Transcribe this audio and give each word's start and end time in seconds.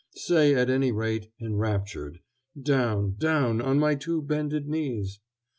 say, 0.15 0.55
at 0.55 0.67
any 0.67 0.91
rate, 0.91 1.31
enraptured, 1.39 2.21
down, 2.59 3.13
down, 3.19 3.61
on 3.61 3.77
my 3.77 3.93
two 3.93 4.19
bended 4.19 4.67
knees. 4.67 5.19